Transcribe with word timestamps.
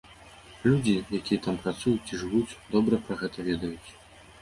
Людзі, 0.63 0.95
якія 1.19 1.39
там 1.49 1.61
працуюць 1.67 2.03
ці 2.07 2.21
жывуць, 2.25 2.59
добра 2.75 3.03
пра 3.07 3.15
гэта 3.25 3.51
ведаюць. 3.53 3.89